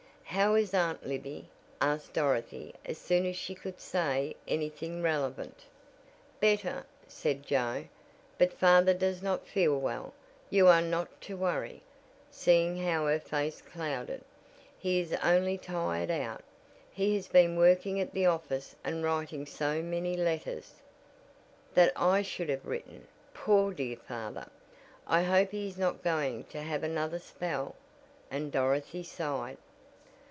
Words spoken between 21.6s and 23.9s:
"That I should have written. Poor